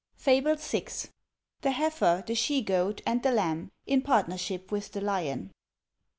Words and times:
FABLE 0.15 0.55
VI. 0.55 0.87
THE 1.61 1.69
HEIFER, 1.73 2.23
THE 2.25 2.33
SHE 2.33 2.63
GOAT, 2.63 3.01
AND 3.05 3.21
THE 3.21 3.31
LAMB, 3.31 3.69
IN 3.85 4.01
PARTNERSHIP 4.01 4.71
WITH 4.71 4.93
THE 4.93 5.01
LION. 5.01 5.51